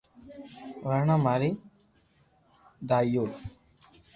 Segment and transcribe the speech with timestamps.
[0.87, 1.49] ورنا ماري
[2.89, 3.25] دآئيو